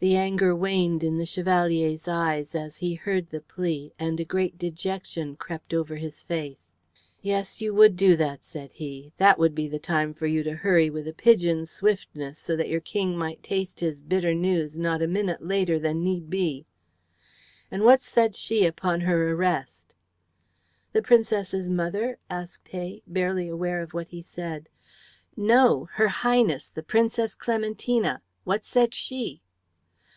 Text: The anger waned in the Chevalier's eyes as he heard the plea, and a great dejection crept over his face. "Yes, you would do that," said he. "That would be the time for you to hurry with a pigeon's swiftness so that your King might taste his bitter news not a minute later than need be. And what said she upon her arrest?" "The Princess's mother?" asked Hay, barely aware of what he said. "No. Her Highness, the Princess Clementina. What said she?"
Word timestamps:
The 0.00 0.14
anger 0.14 0.54
waned 0.54 1.02
in 1.02 1.18
the 1.18 1.26
Chevalier's 1.26 2.06
eyes 2.06 2.54
as 2.54 2.76
he 2.76 2.94
heard 2.94 3.30
the 3.30 3.40
plea, 3.40 3.92
and 3.98 4.20
a 4.20 4.24
great 4.24 4.56
dejection 4.56 5.34
crept 5.34 5.74
over 5.74 5.96
his 5.96 6.22
face. 6.22 6.58
"Yes, 7.20 7.60
you 7.60 7.74
would 7.74 7.96
do 7.96 8.14
that," 8.14 8.44
said 8.44 8.70
he. 8.74 9.10
"That 9.16 9.40
would 9.40 9.56
be 9.56 9.66
the 9.66 9.80
time 9.80 10.14
for 10.14 10.28
you 10.28 10.44
to 10.44 10.54
hurry 10.54 10.88
with 10.88 11.08
a 11.08 11.12
pigeon's 11.12 11.72
swiftness 11.72 12.38
so 12.38 12.54
that 12.54 12.68
your 12.68 12.80
King 12.80 13.18
might 13.18 13.42
taste 13.42 13.80
his 13.80 14.00
bitter 14.00 14.34
news 14.34 14.78
not 14.78 15.02
a 15.02 15.08
minute 15.08 15.44
later 15.44 15.80
than 15.80 16.04
need 16.04 16.30
be. 16.30 16.64
And 17.68 17.82
what 17.82 18.00
said 18.00 18.36
she 18.36 18.64
upon 18.66 19.00
her 19.00 19.32
arrest?" 19.32 19.94
"The 20.92 21.02
Princess's 21.02 21.68
mother?" 21.68 22.18
asked 22.30 22.68
Hay, 22.68 23.02
barely 23.08 23.48
aware 23.48 23.82
of 23.82 23.94
what 23.94 24.06
he 24.10 24.22
said. 24.22 24.68
"No. 25.36 25.88
Her 25.94 26.06
Highness, 26.06 26.68
the 26.68 26.84
Princess 26.84 27.34
Clementina. 27.34 28.22
What 28.44 28.64
said 28.64 28.94
she?" 28.94 29.42